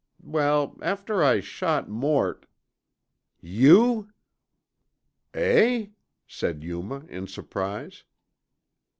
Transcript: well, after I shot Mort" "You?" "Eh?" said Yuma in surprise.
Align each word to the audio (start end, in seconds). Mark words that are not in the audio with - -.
well, 0.23 0.75
after 0.81 1.21
I 1.23 1.41
shot 1.41 1.87
Mort" 1.87 2.47
"You?" 3.59 4.09
"Eh?" 5.35 5.89
said 6.27 6.63
Yuma 6.63 7.05
in 7.07 7.27
surprise. 7.27 8.03